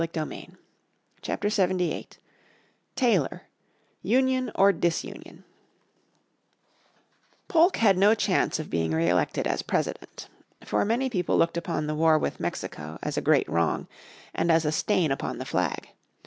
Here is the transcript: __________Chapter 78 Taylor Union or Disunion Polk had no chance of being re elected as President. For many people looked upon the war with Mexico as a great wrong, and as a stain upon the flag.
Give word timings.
__________Chapter 1.21 1.47
78 1.51 2.17
Taylor 2.95 3.43
Union 4.01 4.51
or 4.55 4.73
Disunion 4.73 5.43
Polk 7.47 7.77
had 7.77 7.99
no 7.99 8.15
chance 8.15 8.57
of 8.57 8.71
being 8.71 8.93
re 8.93 9.07
elected 9.07 9.45
as 9.45 9.61
President. 9.61 10.27
For 10.65 10.83
many 10.85 11.07
people 11.07 11.37
looked 11.37 11.55
upon 11.55 11.85
the 11.85 11.93
war 11.93 12.17
with 12.17 12.39
Mexico 12.39 12.97
as 13.03 13.15
a 13.15 13.21
great 13.21 13.47
wrong, 13.47 13.87
and 14.33 14.51
as 14.51 14.65
a 14.65 14.71
stain 14.71 15.11
upon 15.11 15.37
the 15.37 15.45
flag. 15.45 15.89